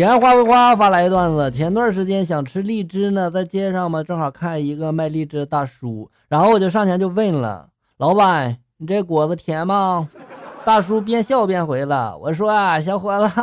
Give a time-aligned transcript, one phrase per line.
[0.00, 10.08] 莲花花发来一段子，前段时间想吃荔枝呢，在街上嘛，正好看一个卖荔枝的大叔，然后我就上前就问了：“老板，你这果子甜吗？”
[10.64, 13.42] 大叔边笑边回了：“我说啊，小伙子，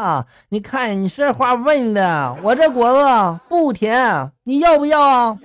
[0.50, 5.38] 你看你这话问的，我这果子不甜，你要不要啊？”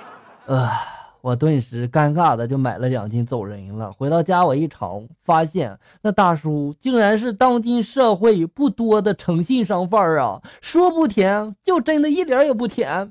[0.48, 0.91] 呃。
[1.22, 3.92] 我顿时尴尬的就买了两斤走人了。
[3.92, 10.42] 回到家我一尝，发现那大叔竟然是当今社会不多的诚信商贩儿啊！
[10.60, 13.10] 说不甜，就真的一点也不甜。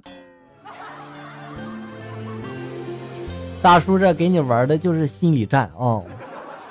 [3.62, 6.04] 大叔这给你玩的就是心理战啊！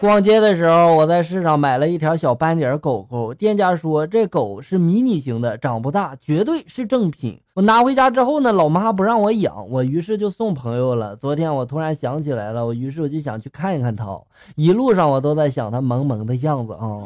[0.00, 7.38] 逛街的时候，我在市场买了一条小斑点狗狗，店家说这狗是迷你型的，长不大，绝对是正品。
[7.52, 11.14] 我拿回家之后呢，老妈不让我养，我于是就送朋友了。
[11.16, 14.18] 昨天我突然想起来了，我于是我就想去看一看它。
[14.56, 17.04] 一路上我都在想它萌萌的样子啊。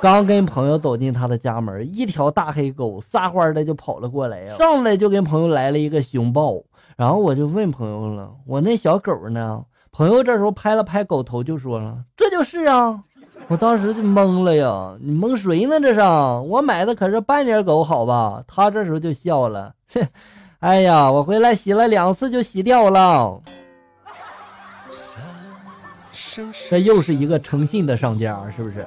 [0.00, 6.54] 刚跟朋友走进他的家门，一条大黑狗撒欢的就跑了过来呀，上来就跟朋友来了一个熊抱。
[6.96, 9.64] 然后我就问朋友了，我那小狗呢？
[9.90, 13.00] 朋友这时候拍了拍狗头，就说了：“这就是啊！”
[13.48, 15.80] 我当时就懵了呀，你蒙谁呢？
[15.80, 18.42] 这是我买的可是半点狗，好吧？
[18.46, 20.06] 他这时候就笑了，哼，
[20.60, 23.40] 哎呀，我回来洗了两次就洗掉了。
[26.68, 28.86] 这又是一个诚信的商家，是不是？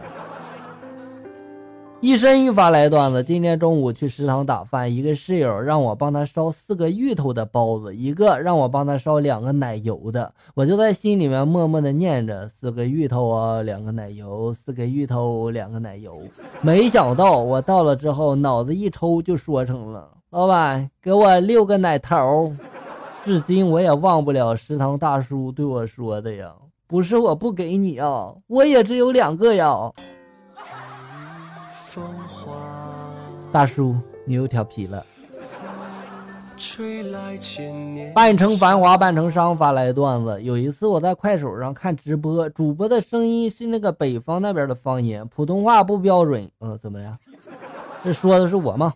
[2.01, 3.23] 一身一发来段子。
[3.23, 10.33] 今天中午去食堂打饭，一个室友让我帮他烧四个芋头的包子，一个让我帮他烧两个奶油的。
[10.55, 16.19] 我就在心里面默默的念着：四个芋头啊，两个奶油，四个芋头，两个奶油。
[16.61, 22.51] 没想到我到了之后，脑子一抽就说成了：老板，给我六个奶头。
[23.23, 26.51] 至今我也忘不了食堂大叔对我说的呀，
[26.87, 29.91] 不是我不给你啊，我也只有两个呀。
[33.51, 35.05] 大叔，你又调皮了。
[38.13, 40.41] 半城繁华半城伤发来段子。
[40.43, 46.47] 有一次我在快手上看直播，主播的声音是那个北方那边的方言，普通话不标准。
[46.59, 47.17] 嗯，怎么样？
[48.03, 48.93] 这说的是我吗？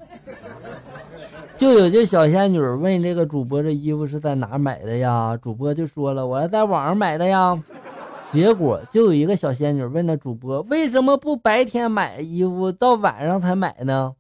[1.58, 5.38] 就有这小仙女问这个主播，这衣服是在哪买的呀？
[5.42, 7.60] 主播就说了，我是在网上买的呀。
[8.36, 14.14] 结果就有一个小仙女问那主播，为什么不白天买衣服，到晚上才买呢？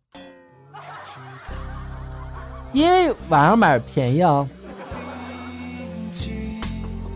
[2.71, 4.47] 因为晚上买便宜啊。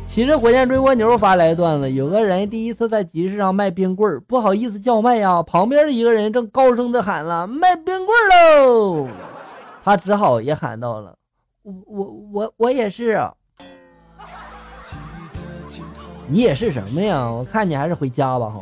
[0.06, 9.08] 骑着火箭追蜗牛发来段子，有个人第一次在集市上卖冰棍不好意思叫卖呀，旁边的一个人正高声的喊了卖冰棍喽，
[9.86, 11.16] 他只好也喊到了，
[11.64, 13.18] 我我我我也是。
[16.32, 17.28] 你也是什么呀？
[17.30, 18.62] 我看你还是回家吧哈。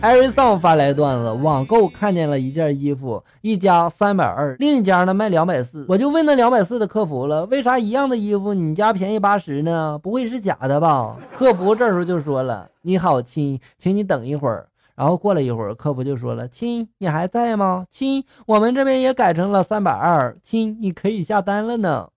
[0.00, 5.84] 艾瑞桑发来段子：网购看见了一件衣服，一家三百二，另一家呢卖两百四。
[5.86, 10.00] 我就问那两百四的客服了，为啥一样的衣服你家便宜八十呢？
[10.02, 11.14] 不会是假的吧？
[11.36, 14.66] 客服这时候就说了：“你好，亲，请你等一会儿。”
[14.96, 17.84] 然后过了一会儿，客服就说了：“亲，你还在吗？
[17.90, 22.08] 亲，我们这边也改成了三百二，亲，你可以下单了呢。”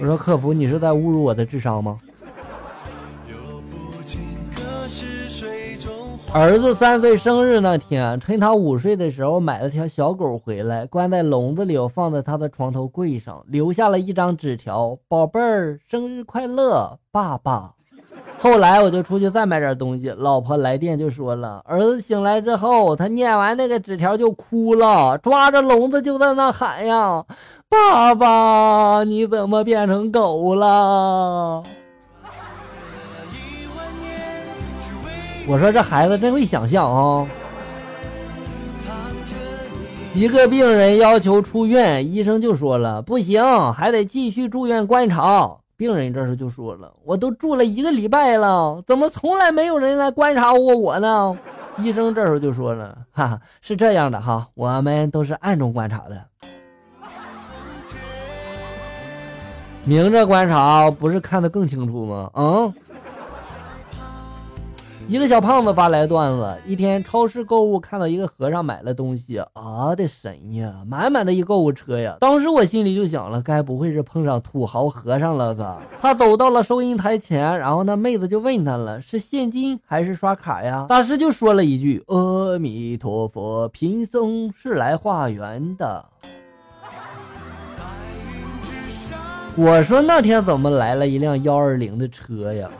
[0.00, 1.98] 我说客服，你是在侮辱我的智商吗？
[6.32, 17.74] 儿子三岁生日那天，趁他午睡的时候，买了条小狗回来，关在笼子里，放在他的床头柜上，留下了一张纸条：“宝贝儿，生日快乐，爸爸。”
[18.42, 27.22] 后来我就出去再买点东西，老婆来电就说了，儿子醒来之后，他念完那个纸条就哭了，抓着笼子就在那喊呀
[27.68, 31.62] ：“爸爸，你怎么变成狗了？”
[35.46, 37.28] 我说这孩子真会想象啊！
[40.14, 45.58] 一个病人要求出院，医生就说了不行，还得继续住院观察。
[45.80, 51.34] 病人这时候就说了：“我都住了一个礼拜了，怎么从来没有人来观察过我呢？”
[51.80, 56.22] 医生这时候就说了：“哈哈，是这样的哈，我们都是暗中观察的，
[59.86, 62.74] 明着观察不是看得更清楚吗？”嗯。
[65.10, 72.16] 一个小胖子发来段子：一天超市购物，看到一个和尚买了东西，啊的神呀，满满的一购物车呀！
[72.20, 75.82] 当时我心里就想了，该不会是碰上土豪和尚了吧？
[76.00, 80.86] 他走到了收银台前，然后那妹子就问他了：是现金还是刷卡呀？
[80.88, 86.04] 大师就说了一句：阿弥陀佛，贫僧是来化缘的。
[89.56, 92.70] 我说那天怎么来了一辆幺二零的车呀？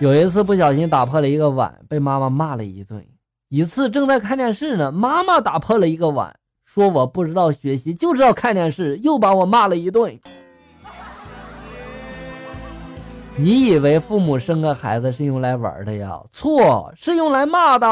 [0.00, 3.06] 有一次不小心打破了一个碗，被妈妈骂了一顿。
[3.50, 10.18] 一次正在看电视呢，妈妈打破了一个碗，说我不知道学习，就知道看电视，又把我骂了一顿。
[13.36, 16.18] 你以为父母生个孩子是用来玩的呀？
[16.32, 17.86] 错，是用来骂的。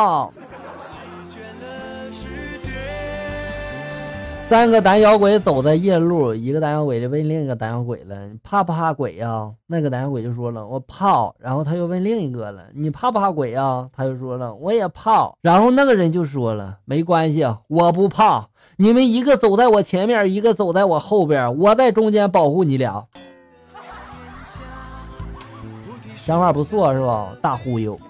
[4.49, 18.49] 三个胆小鬼走在夜路，一个胆小鬼就问另一个胆小鬼了：“你怕不怕鬼呀？”那个胆小鬼就说了：“我怕。”然后他又问另一个了：“你怕不怕鬼呀？”他就说了：“我也怕。”然后那个人就说了：“没关系，我不怕。
[18.79, 23.05] 你们一个走在我前面，一个走在我后边，我在中间保护你俩。”
[26.17, 27.37] 想法不错是吧？
[27.43, 28.01] 大忽悠。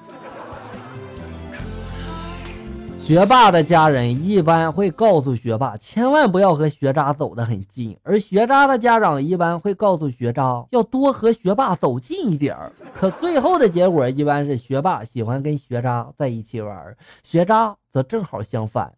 [3.08, 12.70] 学霸的家人一般会告诉学霸，千万不要和学渣走得很近；而学渣的家长一般会告诉学渣，要多和学霸走近一点儿。
[12.92, 18.92] 可最后的结果一般是学霸喜欢跟学渣在一起玩，学渣则正好相反。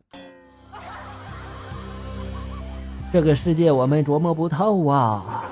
[3.12, 5.44] 这个世界我们琢磨不透啊。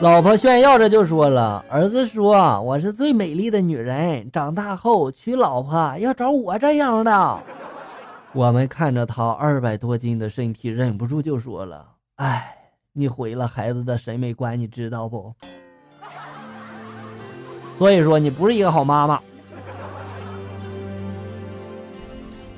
[0.00, 7.40] 老婆炫耀着就说了：“儿子说我是最美丽的女人，长大后娶老婆要找我这样的。
[8.34, 11.86] ”我们看着他二百多斤的身体，忍不住就说了
[12.16, 12.54] ：“哎，
[12.92, 15.32] 你毁了孩子的审美观，你知道不？
[17.78, 19.20] 所以说你不是一个好妈妈。”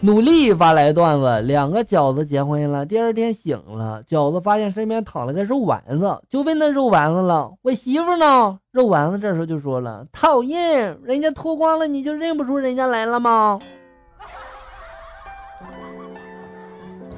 [0.07, 2.87] 努力发来段子，两个饺子结婚了。
[2.87, 13.59] 第二天醒了，饺子发现身边躺了个肉丸子，就问那肉丸子了：“我媳妇呢？”肉丸子这时候就说了：“讨厌，人家脱光了，你就认不出人家来了吗？”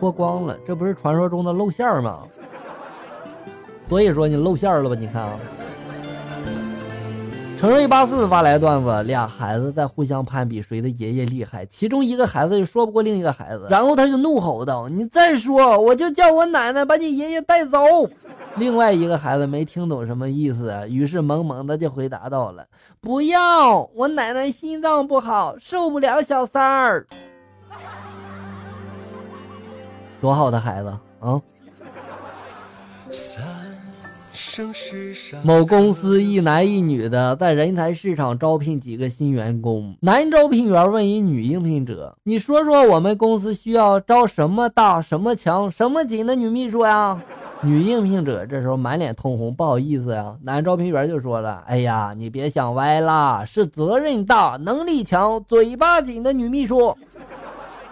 [0.01, 2.21] 脱光了，这不是传说中的露馅吗？
[3.87, 4.97] 所以说你露馅了吧？
[4.99, 5.39] 你看啊。
[7.59, 17.81] 成瑞八四发来段子，俩孩子在互相攀比谁的爷爷厉害，其中一个孩子就说不过另一个孩子，然后他就怒吼道：“你再说，我就叫我奶奶把你爷爷带走。”
[18.55, 22.65] 另外一个孩子没听懂什么意思，于是萌萌的就回答到了
[23.03, 27.05] ：“不要，我奶奶心脏不好，受不了小三儿。”
[30.23, 31.43] 多好的孩子啊！
[35.43, 39.95] 某公司一男一女的在人才市场招聘几个新员工。
[40.01, 47.21] 男招聘员问一女应聘者：“你说说我们公司需要招什么大、什么强、什么紧的女秘书呀？”
[47.61, 50.37] 女应聘者这时候满脸通红，不好意思呀。
[50.43, 56.97] 男招聘员就说了：“哎呀，你别想歪了，是责任大、能力强、嘴巴紧的女秘书。”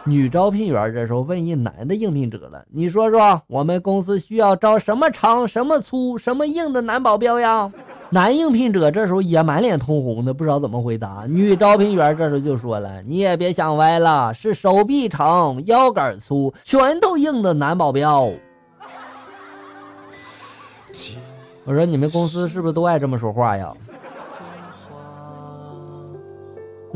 [0.08, 7.69] 女招聘员这时候问一男的应聘者了：“你说说，我们公司需要招什么长、什么粗、什么硬的男保镖呀？”
[8.08, 11.25] 男应聘者这时候也满脸通红的，不知道怎么回答。
[11.29, 18.31] 女招聘员这时候就说了：“你也别想歪了，是手臂长、腰杆粗、拳头硬的男保镖。”
[21.64, 23.73] 我说你们公司是不是都爱这么说话呀？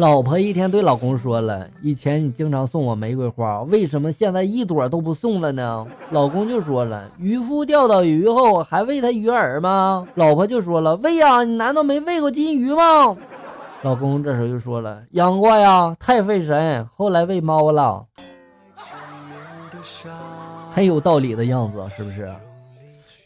[0.00, 13.14] 老婆一天对老公说了：“以前你经常送我玫瑰花，为什么现在一朵都不送了呢？”老公就说了：“渔夫钓到鱼后还喂他鱼饵吗？”老婆就说了：“喂呀，你难道没喂过金鱼吗？”
[13.85, 18.07] 老公这时候就说了：“养过呀，太费神，后来喂猫了。”
[20.71, 22.26] 很有道理的样子，是不是？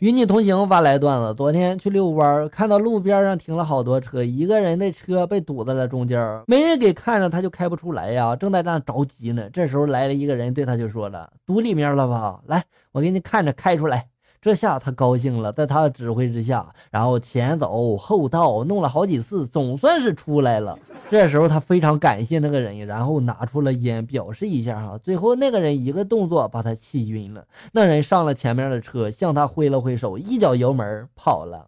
[0.04, 9.48] 与你同行发来段子：昨天去遛弯，看到路边上停了好多车，一个人的车被堵在了中间，没人给看着，他就开不出来呀，正在那着急呢。
[9.50, 12.38] 这时候来了一个人，对他就说了：“堵里面了吧？
[12.44, 14.06] 来，我给你看着开出来。”
[14.44, 20.78] 这下他高兴了，在他的指挥之下，然后前走后倒，弄了好几次，总算是出来了。
[21.08, 24.98] 这时候他非常感谢那个人，然后拿出了烟表示一下哈。
[24.98, 27.42] 最后那个人一个动作把他气晕了。
[27.72, 31.66] 那人上了前面的车，向他挥了挥手，一脚油门跑了。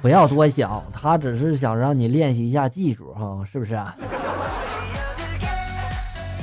[0.00, 3.94] 不要多想，他只是想让你练习一下技术哈，是不是啊？